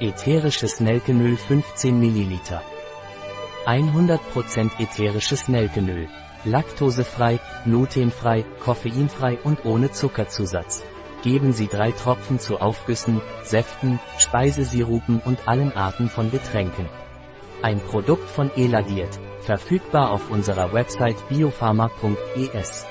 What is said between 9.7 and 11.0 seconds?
Zuckerzusatz.